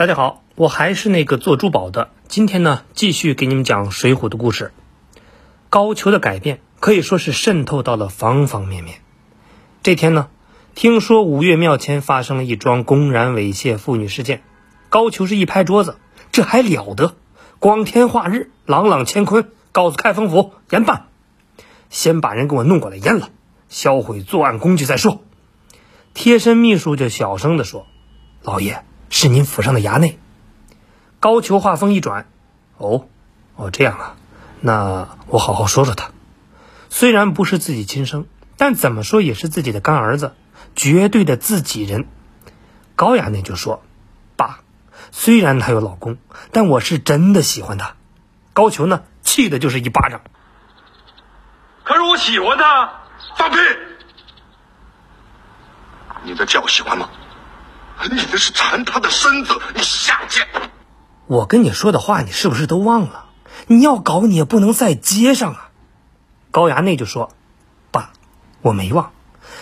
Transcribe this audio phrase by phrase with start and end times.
[0.00, 2.08] 大家好，我还是那个做珠宝的。
[2.26, 4.72] 今天呢，继续给你们讲《水浒》的故事。
[5.68, 9.02] 高俅的改变可以说是渗透到了方方面面。
[9.82, 10.28] 这天呢，
[10.74, 14.42] 听说五岳庙前发生了一桩公然猥亵妇女事件，
[14.88, 15.98] 高俅是一拍桌子
[16.32, 17.14] ：“这还了得！
[17.58, 21.08] 光天化日，朗朗乾坤，告诉开封府严办，
[21.90, 23.28] 先把人给我弄过来阉了，
[23.68, 25.20] 销毁作案工具再说。”
[26.14, 27.86] 贴身秘书就小声地说
[28.40, 30.18] ：“老爷。”是您府上的衙内。
[31.18, 32.26] 高俅话锋一转，
[32.78, 33.06] 哦，
[33.56, 34.16] 哦，这样啊，
[34.60, 36.12] 那我好好说说他。
[36.88, 40.34] 虽然不是自己亲生，但怎么说也是自己的干儿子，
[40.74, 42.08] 绝对的自己人。
[42.96, 43.82] 高衙内就说
[44.36, 44.60] ：“爸，
[45.10, 46.16] 虽然他有老公，
[46.52, 47.96] 但我是真的喜欢他。”
[48.54, 50.22] 高俅呢，气的就是一巴掌。
[51.84, 52.92] 可是我喜欢他，
[53.36, 53.56] 放屁！
[56.24, 57.08] 你的叫喜欢吗？
[58.08, 60.46] 你那是馋他的身子，你下贱！
[61.26, 63.26] 我跟你说的话，你是不是都忘了？
[63.66, 65.70] 你要搞，你也不能在街上啊！
[66.50, 67.30] 高衙内就说
[67.92, 68.12] ：“爸，
[68.62, 69.12] 我没忘，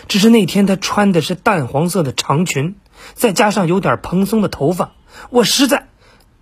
[0.07, 2.77] 只是那天他穿的是淡黄色的长裙，
[3.15, 4.93] 再加上有点蓬松的头发，
[5.31, 5.89] 我实在，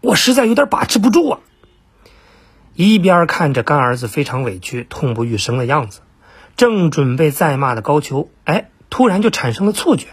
[0.00, 1.40] 我实在有点把持不住啊！”
[2.74, 6.00] 一边看着干儿子非常委屈、痛不欲生的样子，
[6.56, 10.08] 正准备再骂的高俅，哎，突然就产生了错觉。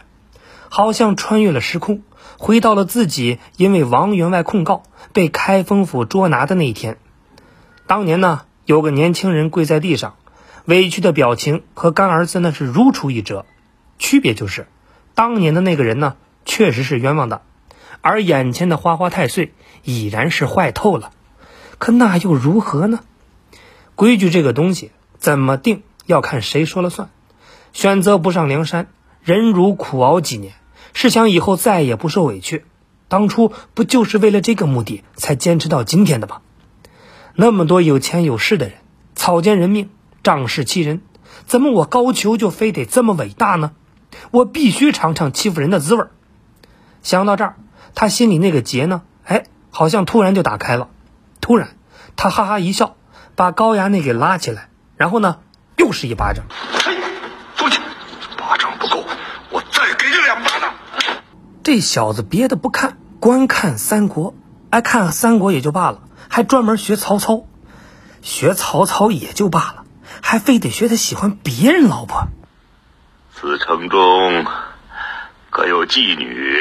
[0.76, 2.02] 好像穿越了时空，
[2.40, 4.82] 回到了自己因为王员外控告
[5.14, 6.98] 被开封府捉拿的那一天。
[7.86, 10.16] 当年呢，有个年轻人跪在地上，
[10.66, 13.46] 委屈的表情和干儿子那是如出一辙。
[14.00, 14.66] 区别就是，
[15.14, 17.44] 当年的那个人呢，确实是冤枉的，
[18.02, 21.12] 而眼前的花花太岁已然是坏透了。
[21.78, 23.02] 可那又如何呢？
[23.94, 27.12] 规矩这个东西怎么定，要看谁说了算。
[27.74, 28.88] 选择不上梁山，
[29.22, 30.56] 忍辱苦熬几年。
[30.94, 32.66] 是想以后再也不受委屈，
[33.08, 36.42] 当初不就是为了这个目的才坚持到今天的吗？
[37.36, 38.78] 那么多有钱有势的人
[39.16, 39.90] 草菅人命、
[40.22, 41.02] 仗势欺人，
[41.46, 43.72] 怎么我高俅就非得这么伟大呢？
[44.30, 46.06] 我必须尝尝欺负人的滋味。
[47.02, 47.56] 想到这儿，
[47.96, 50.90] 他心里那个结呢，哎，好像突然就打开了。
[51.42, 51.76] 突然，
[52.16, 52.96] 他哈哈一笑，
[53.36, 55.40] 把高衙内给拉起来，然后呢，
[55.76, 56.46] 又是一巴掌。
[56.86, 56.96] 嘿，
[57.56, 57.82] 坐下，
[58.38, 59.04] 巴掌不够
[61.64, 64.36] 这小子别的不看，光看三国，
[64.70, 67.46] 爱看三国也就罢了，还专门学曹操，
[68.22, 69.86] 学曹操也就罢了，
[70.22, 72.28] 还非得学他喜欢别人老婆。
[73.34, 74.46] 此城中
[75.50, 76.60] 可有妓女？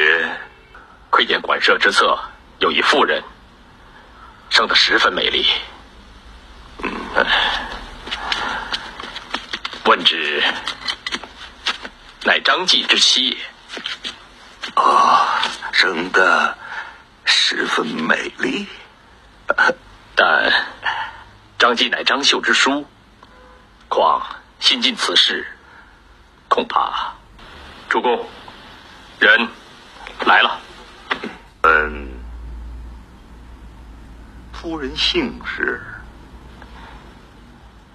[1.09, 2.17] 窥见馆舍之侧
[2.59, 3.23] 有一妇人，
[4.49, 5.45] 生得十分美丽。
[6.81, 6.91] 嗯，
[9.85, 10.41] 问之，
[12.53, 13.37] 乃张继之妻也。
[14.75, 15.41] 啊，
[15.71, 16.55] 生的
[17.25, 18.67] 十分美丽，
[20.13, 20.53] 但
[21.57, 22.85] 张继乃张绣之叔，
[23.89, 24.23] 况
[24.59, 25.47] 新进此事，
[26.47, 27.15] 恐怕
[27.89, 28.29] 主公
[29.17, 29.49] 人
[30.27, 30.59] 来了。
[31.63, 32.07] 嗯，
[34.53, 35.81] 夫人姓氏？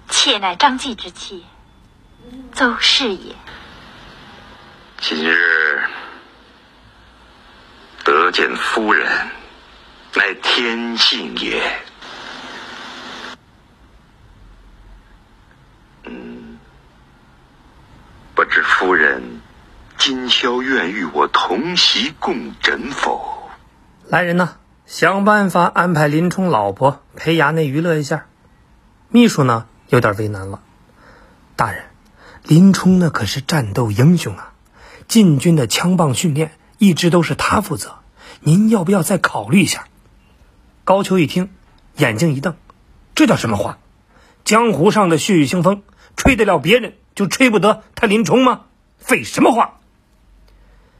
[0.09, 1.45] 妾乃张继之妻，
[2.51, 3.33] 邹氏也。
[5.09, 5.35] 今日。
[8.05, 9.07] 得见夫人，
[10.13, 11.63] 乃天幸也。
[16.03, 16.59] 嗯，
[18.35, 19.41] 不知夫人
[19.97, 23.49] 今宵愿与我同席共枕否？
[24.09, 28.27] 来人呐，想办法安排林冲老婆陪衙内娱乐一下。
[29.09, 30.61] 秘书呢，有点为难了。
[31.55, 31.85] 大人，
[32.43, 34.48] 林冲那可是战斗英雄啊，
[35.09, 37.95] 禁军的枪棒训练一直都是他负责。
[38.41, 39.87] 您要不要再考虑一下？
[40.85, 41.49] 高俅一听，
[41.97, 42.55] 眼睛一瞪
[43.15, 43.79] ：“这叫什么话？
[44.45, 45.81] 江湖上的血雨腥风，
[46.15, 48.67] 吹得了别人，就吹不得他林冲吗？
[48.99, 49.79] 废什么话！”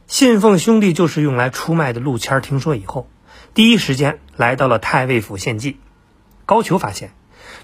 [0.08, 2.00] 信奉兄弟就是用来出卖的。
[2.00, 3.08] 陆谦听说以后，
[3.54, 5.78] 第一时间来到了太尉府献计。
[6.46, 7.12] 高俅发现，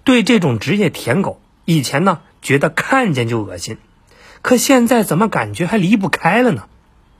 [0.04, 3.78] 对这种职业舔狗，以前呢觉得看见就恶心，
[4.46, 6.68] 可现在怎么感觉还离不开了呢？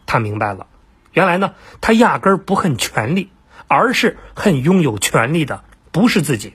[0.06, 0.69] 他明白了。
[1.12, 3.32] 原来呢，他压根儿不恨权力，
[3.67, 6.55] 而是恨拥有权力的不是自己。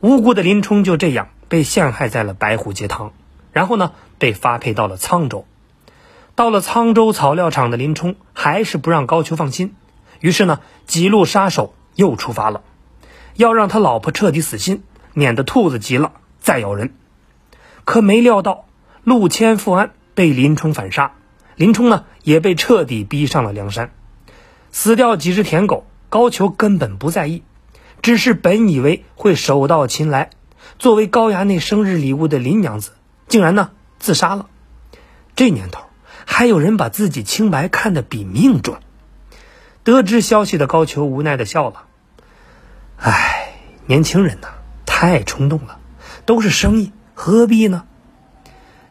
[0.00, 3.14] 无辜的林冲就这样被陷害在了白虎节堂，
[3.52, 5.46] 然后呢，被发配到了沧州。
[6.34, 9.74] 到了沧州草料场的林冲还是不让高俅放心，
[10.20, 12.60] 于是呢，几路杀手又出发了，
[13.34, 14.82] 要让他老婆彻底死心，
[15.14, 16.92] 免得兔子急了再咬人。
[17.86, 18.66] 可没料到，
[19.04, 21.12] 陆谦、富安被林冲反杀。
[21.56, 23.92] 林冲呢，也被彻底逼上了梁山，
[24.72, 27.42] 死掉几只舔狗，高俅根本不在意，
[28.00, 30.30] 只是本以为会手到擒来，
[30.78, 32.92] 作为高衙内生日礼物的林娘子，
[33.28, 34.48] 竟然呢自杀了。
[35.36, 35.84] 这年头，
[36.24, 38.78] 还有人把自己清白看得比命重。
[39.84, 41.84] 得知消息的高俅无奈的笑了。
[42.96, 43.54] 唉，
[43.86, 44.48] 年轻人呐，
[44.86, 45.78] 太冲动了，
[46.24, 47.84] 都是生意，何必呢？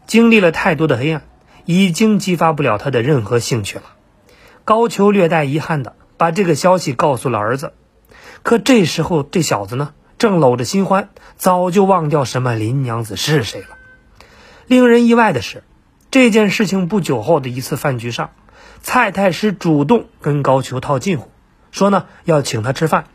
[0.10, 1.22] 经历了太多的黑暗，
[1.66, 3.84] 已经激发不了他的任何兴趣了。
[4.66, 7.74] 高俅略带遗憾的把这个消息告诉了儿子。
[8.42, 13.68] 可这时候，这小子呢，正搂着新欢，早就忘掉什么林娘子是谁了。
[14.66, 15.64] 令人意外的是，
[16.10, 18.32] 这件事情不久后的一次饭局上。
[18.82, 21.30] 蔡太师主动跟高俅套近乎，
[21.70, 23.06] 说呢要请他吃饭。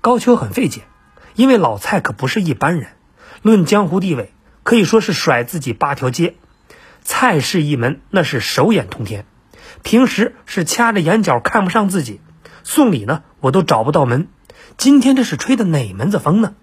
[0.00, 0.84] 高俅很费解，
[1.34, 2.92] 因为老蔡可不是一般人，
[3.42, 4.32] 论江湖地位，
[4.64, 6.34] 可以说是甩自己八条街。
[7.02, 9.24] 蔡氏一门那是手眼通天，
[9.82, 12.20] 平时是掐着眼角看不上自己，
[12.64, 14.26] 送礼呢我都找不到门。
[14.76, 16.54] 今天这是吹的哪门子风呢？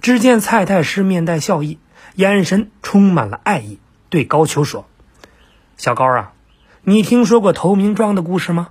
[0.00, 1.78] 只见蔡太师面带笑意，
[2.14, 3.78] 眼神充满了爱意，
[4.08, 4.88] 对高俅说
[5.76, 6.32] ：“小高啊。”
[6.82, 8.70] 你听说过投名状的故事吗？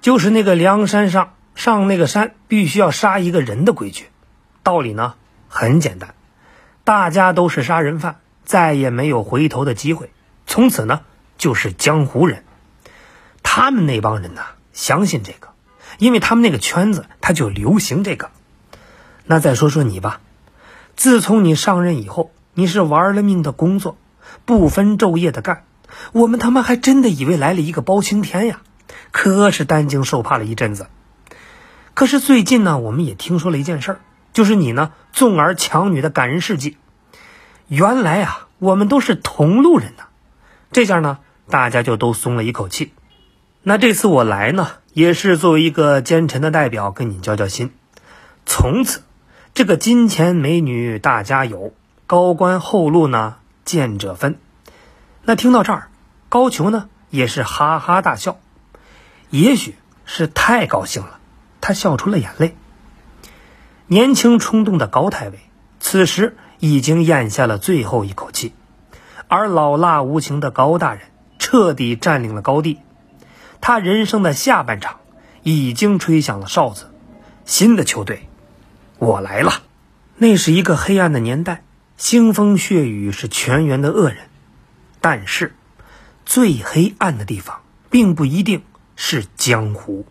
[0.00, 4.06] 就是那个梁山上上那个山必须要杀一个人的规矩。
[4.62, 5.14] 道理呢
[5.48, 6.14] 很简单，
[6.86, 10.12] 大家都是杀人犯，再也没有回头的机会。
[10.46, 11.00] 从此呢
[11.36, 12.44] 就是江湖人。
[13.42, 14.42] 他们那帮人呢
[14.72, 15.48] 相信这个，
[15.98, 18.30] 因为他们那个圈子他就流行这个。
[19.24, 20.20] 那再说说你吧，
[20.94, 23.96] 自从你上任以后，你是玩了命的工作，
[24.44, 25.64] 不分昼夜的干。
[26.12, 28.60] 我们他妈还真的以为来了一个包青天呀，
[29.10, 30.86] 可是担惊受怕了一阵子。
[31.94, 34.00] 可是最近呢，我们也听说了一件事儿，
[34.36, 36.76] 就是你呢纵儿强女的感人事迹。
[37.68, 40.08] 原来啊，我们都是同路人呐，
[40.72, 42.92] 这下呢，大家就都松了一口气。
[43.62, 47.72] 那这次我来呢，也是作为一个奸臣的代表，跟你交交心。
[48.44, 49.00] 从此，
[49.54, 51.72] 这个金钱美女大家有，
[52.06, 54.38] 高官厚禄呢见者分。
[55.22, 55.88] 那听到这儿，
[56.28, 58.38] 高俅呢也是哈哈大笑，
[59.30, 61.20] 也许是太高兴了，
[61.62, 62.54] 他笑出了眼泪。
[63.88, 65.38] 年轻冲动的高太尉
[65.78, 68.52] 此时已经咽下了最后一口气，
[69.28, 71.02] 而老辣无情的高大人
[71.38, 72.78] 彻底占领了高地，
[73.60, 74.98] 他人生的下半场
[75.44, 76.90] 已经吹响了哨子，
[77.44, 78.28] 新的球队，
[78.98, 79.62] 我来了。
[80.16, 81.62] 那是一个黑暗的年代，
[81.96, 84.18] 腥风血雨是全员的恶人。
[85.00, 85.54] 但是，
[86.24, 87.60] 最黑暗的地方，
[87.90, 88.62] 并不一定
[88.96, 90.06] 是江湖。